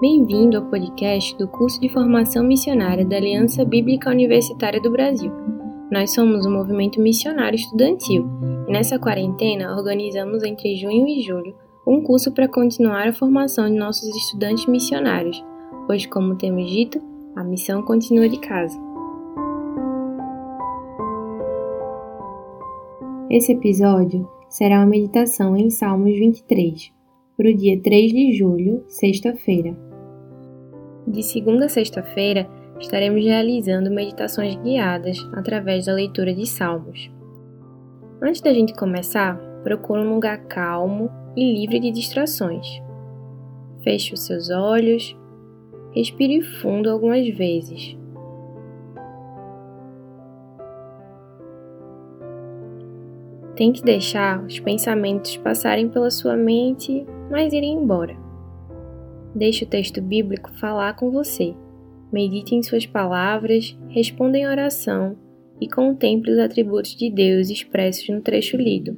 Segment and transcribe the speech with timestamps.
[0.00, 5.30] Bem-vindo ao podcast do curso de formação missionária da Aliança Bíblica Universitária do Brasil.
[5.92, 8.26] Nós somos um movimento missionário estudantil
[8.66, 11.54] e nessa quarentena organizamos entre junho e julho
[11.86, 15.44] um curso para continuar a formação de nossos estudantes missionários,
[15.86, 16.98] pois, como temos dito,
[17.36, 18.80] a missão continua de casa.
[23.28, 26.90] Esse episódio será uma meditação em Salmos 23,
[27.36, 29.89] para o dia 3 de julho, sexta-feira.
[31.10, 37.10] De segunda a sexta-feira, estaremos realizando meditações guiadas através da leitura de Salmos.
[38.22, 42.64] Antes da gente começar, procure um lugar calmo e livre de distrações.
[43.82, 45.16] Feche os seus olhos,
[45.92, 47.98] respire fundo algumas vezes.
[53.56, 58.29] Tente deixar os pensamentos passarem pela sua mente, mas irem embora.
[59.34, 61.54] Deixe o texto bíblico falar com você.
[62.12, 65.16] Medite em suas palavras, responda em oração
[65.60, 68.96] e contemple os atributos de Deus expressos no trecho lido.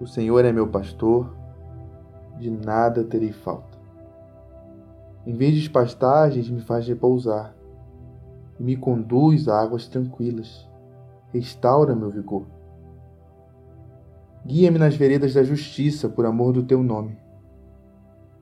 [0.00, 1.36] O Senhor é meu pastor,
[2.38, 3.69] de nada terei falta.
[5.26, 7.54] Em vez de pastagens, me faz repousar
[8.58, 10.68] e me conduz a águas tranquilas.
[11.32, 12.46] Restaura meu vigor.
[14.44, 17.18] Guia-me nas veredas da justiça por amor do teu nome.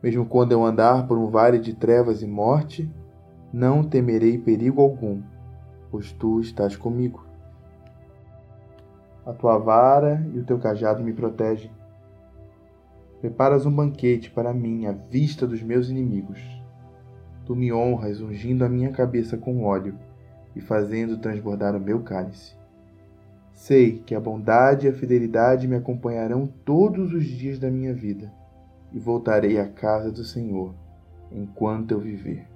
[0.00, 2.90] Mesmo quando eu andar por um vale de trevas e morte,
[3.52, 5.20] não temerei perigo algum,
[5.90, 7.26] pois tu estás comigo.
[9.26, 11.70] A tua vara e o teu cajado me protegem.
[13.20, 16.59] Preparas um banquete para mim à vista dos meus inimigos.
[17.50, 19.98] Tu me honras ungindo a minha cabeça com óleo
[20.54, 22.54] e fazendo transbordar o meu cálice.
[23.52, 28.32] Sei que a bondade e a fidelidade me acompanharão todos os dias da minha vida
[28.92, 30.72] e voltarei à casa do Senhor
[31.32, 32.46] enquanto eu viver.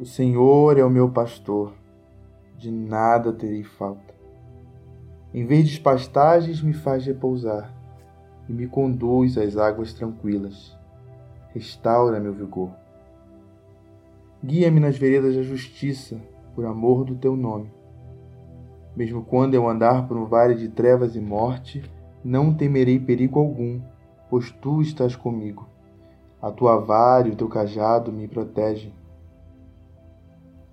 [0.00, 1.74] O Senhor é o meu pastor,
[2.56, 4.14] de nada terei falta.
[5.34, 7.70] Em verdes pastagens me faz repousar
[8.48, 10.74] e me conduz às águas tranquilas.
[11.52, 12.70] Restaura meu vigor.
[14.42, 16.18] Guia-me nas veredas da justiça,
[16.54, 17.70] por amor do teu nome.
[18.96, 21.82] Mesmo quando eu andar por um vale de trevas e morte,
[22.24, 23.78] não temerei perigo algum,
[24.30, 25.68] pois tu estás comigo.
[26.40, 28.98] A tua vara e o teu cajado me protegem.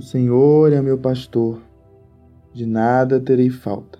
[0.00, 1.60] O Senhor é meu pastor,
[2.54, 3.98] de nada terei falta.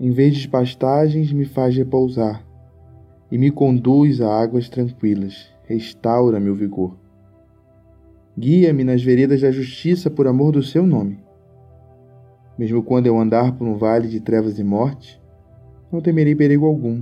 [0.00, 2.44] Em vez de pastagens, me faz repousar
[3.30, 6.96] e me conduz a águas tranquilas, restaura meu vigor.
[8.36, 11.20] Guia-me nas veredas da justiça por amor do seu nome.
[12.58, 15.22] Mesmo quando eu andar por um vale de trevas e morte,
[15.92, 17.00] não temerei perigo algum,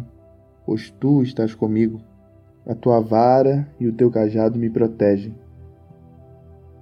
[0.66, 2.02] pois tu estás comigo.
[2.66, 5.34] A tua vara e o teu cajado me protegem.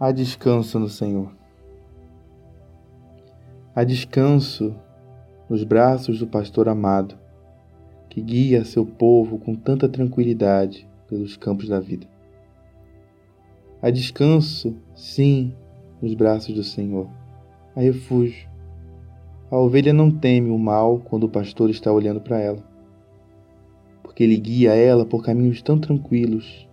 [0.00, 1.32] Há descanso no Senhor.
[3.74, 4.72] Há descanso
[5.50, 7.18] nos braços do pastor amado,
[8.08, 12.06] que guia seu povo com tanta tranquilidade pelos campos da vida.
[13.82, 15.52] Há descanso, sim,
[16.00, 17.10] nos braços do Senhor.
[17.74, 18.48] Há refúgio.
[19.50, 22.62] A ovelha não teme o mal quando o pastor está olhando para ela,
[24.04, 26.68] porque ele guia ela por caminhos tão tranquilos,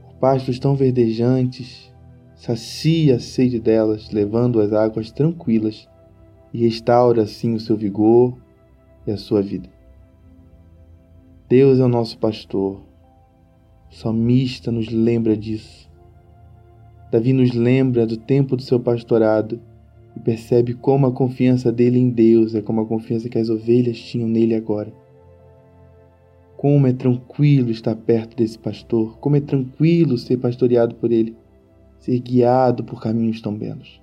[0.00, 1.91] por pastos tão verdejantes
[2.42, 5.88] sacia a sede delas, levando as águas tranquilas
[6.52, 8.36] e restaura assim o seu vigor
[9.06, 9.70] e a sua vida.
[11.48, 12.82] Deus é o nosso pastor.
[13.88, 15.88] O salmista nos lembra disso.
[17.12, 19.60] Davi nos lembra do tempo do seu pastorado
[20.16, 24.00] e percebe como a confiança dele em Deus é como a confiança que as ovelhas
[24.00, 24.92] tinham nele agora.
[26.56, 31.36] Como é tranquilo estar perto desse pastor, como é tranquilo ser pastoreado por ele
[32.02, 34.02] ser guiado por caminhos tão belos.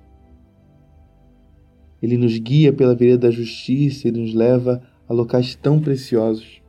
[2.02, 6.62] Ele nos guia pela vereda da justiça, ele nos leva a locais tão preciosos.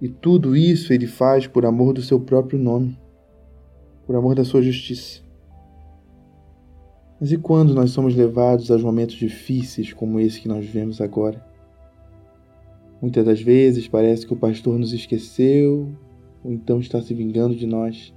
[0.00, 2.96] E tudo isso ele faz por amor do seu próprio nome,
[4.06, 5.22] por amor da sua justiça.
[7.20, 11.44] Mas e quando nós somos levados aos momentos difíceis como esse que nós vemos agora?
[13.02, 15.92] Muitas das vezes parece que o pastor nos esqueceu
[16.44, 18.14] ou então está se vingando de nós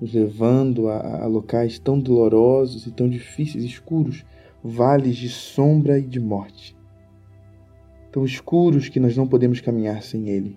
[0.00, 4.24] nos levando a, a locais tão dolorosos e tão difíceis, escuros,
[4.62, 6.76] vales de sombra e de morte.
[8.12, 10.56] Tão escuros que nós não podemos caminhar sem Ele.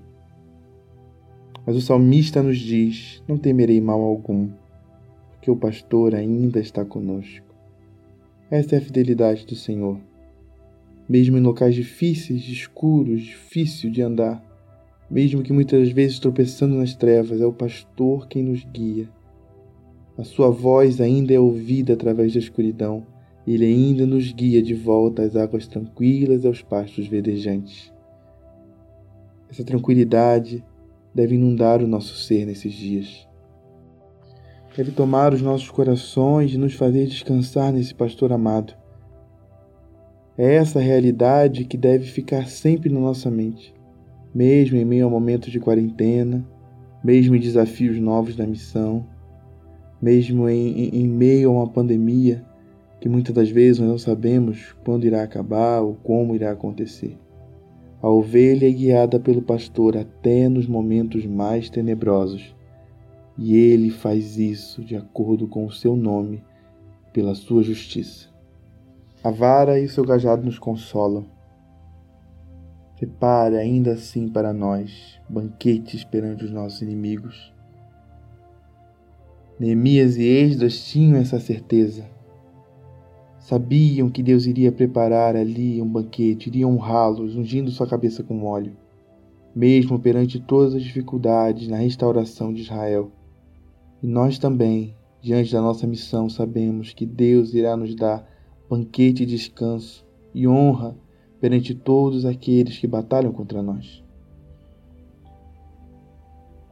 [1.65, 4.49] Mas o salmista nos diz: Não temerei mal algum,
[5.31, 7.45] porque o pastor ainda está conosco.
[8.49, 9.99] Esta é a fidelidade do Senhor.
[11.07, 14.41] Mesmo em locais difíceis, escuros, difícil de andar,
[15.09, 19.09] mesmo que muitas vezes tropeçando nas trevas, é o pastor quem nos guia
[20.21, 23.03] a sua voz ainda é ouvida através da escuridão.
[23.45, 27.91] Ele ainda nos guia de volta às águas tranquilas e aos pastos verdejantes.
[29.49, 30.63] Essa tranquilidade
[31.11, 33.27] deve inundar o nosso ser nesses dias.
[34.77, 38.75] Deve tomar os nossos corações e nos fazer descansar nesse pastor amado.
[40.37, 43.73] É essa realidade que deve ficar sempre na nossa mente,
[44.35, 46.47] mesmo em meio a momentos de quarentena,
[47.03, 49.09] mesmo em desafios novos da missão
[50.01, 52.43] mesmo em, em, meio a uma pandemia
[52.99, 57.17] que muitas das vezes nós não sabemos quando irá acabar ou como irá acontecer.
[58.01, 62.55] A ovelha é guiada pelo pastor até nos momentos mais tenebrosos,
[63.37, 66.43] e ele faz isso de acordo com o seu nome,
[67.13, 68.29] pela sua justiça.
[69.23, 71.25] A vara e o seu cajado nos consolam.
[72.97, 77.51] Prepare ainda assim para nós banquetes perante os nossos inimigos
[79.61, 82.09] Neemias e Esdras tinham essa certeza.
[83.37, 88.75] Sabiam que Deus iria preparar ali um banquete, iria honrá-los, ungindo sua cabeça com óleo.
[89.55, 93.11] mesmo perante todas as dificuldades na restauração de Israel.
[94.01, 98.27] E nós também, diante da nossa missão, sabemos que Deus irá nos dar
[98.67, 100.03] banquete de descanso
[100.33, 100.97] e honra
[101.39, 104.03] perante todos aqueles que batalham contra nós.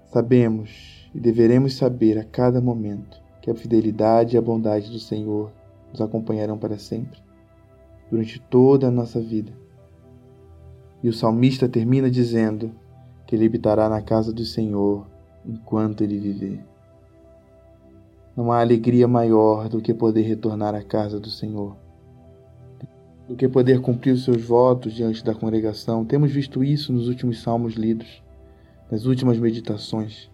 [0.06, 5.52] Sabemos e deveremos saber a cada momento que a fidelidade e a bondade do Senhor
[5.92, 7.20] nos acompanharão para sempre,
[8.10, 9.52] durante toda a nossa vida.
[11.02, 12.72] E o salmista termina dizendo
[13.26, 15.08] que ele habitará na casa do Senhor
[15.46, 16.64] enquanto ele viver.
[18.36, 21.76] Não há alegria maior do que poder retornar à casa do Senhor
[23.30, 26.04] do que poder cumprir os seus votos diante da congregação.
[26.04, 28.24] Temos visto isso nos últimos salmos lidos,
[28.92, 30.32] nas últimas meditações.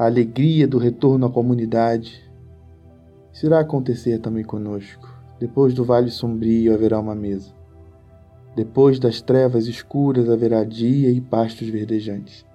[0.00, 2.26] A alegria do retorno à comunidade.
[3.30, 5.06] Isso irá acontecer também conosco.
[5.38, 7.52] Depois do vale sombrio haverá uma mesa.
[8.56, 12.46] Depois das trevas escuras haverá dia e pastos verdejantes.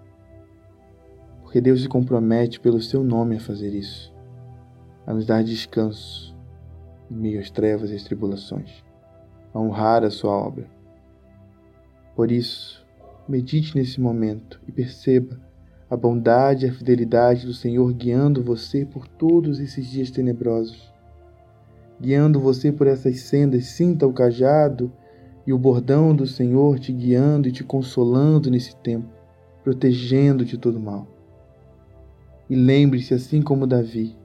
[1.43, 4.11] Porque Deus se compromete pelo seu nome a fazer isso,
[5.05, 6.35] a nos dar descanso
[7.11, 8.83] em meio às trevas e às tribulações
[9.53, 10.67] a honrar a sua obra.
[12.15, 12.83] Por isso,
[13.29, 15.39] medite nesse momento e perceba
[15.89, 20.91] a bondade e a fidelidade do Senhor guiando você por todos esses dias tenebrosos.
[21.99, 24.91] Guiando você por essas sendas, sinta o cajado
[25.45, 29.09] e o bordão do Senhor te guiando e te consolando nesse tempo,
[29.63, 31.07] protegendo de todo mal.
[32.49, 34.15] E lembre-se, assim como Davi,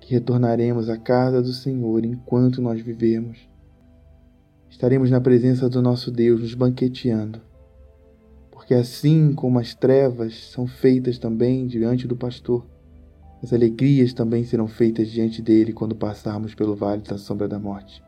[0.00, 3.52] que retornaremos à casa do Senhor enquanto nós vivermos
[4.72, 7.40] estaremos na presença do nosso Deus nos banqueteando.
[8.72, 12.66] Porque assim como as trevas são feitas também diante do pastor,
[13.42, 18.02] as alegrias também serão feitas diante dele quando passarmos pelo vale da sombra da morte.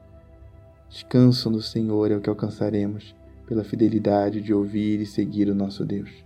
[0.88, 3.14] Descanso no Senhor é o que alcançaremos
[3.46, 6.24] pela fidelidade de ouvir e seguir o nosso Deus.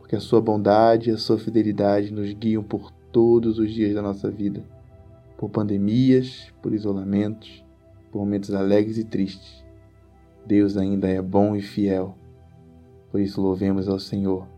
[0.00, 4.02] Porque a sua bondade e a sua fidelidade nos guiam por todos os dias da
[4.02, 4.60] nossa vida,
[5.38, 7.64] por pandemias, por isolamentos,
[8.10, 9.64] por momentos alegres e tristes.
[10.44, 12.16] Deus ainda é bom e fiel,
[13.12, 14.48] por isso louvemos ao Senhor.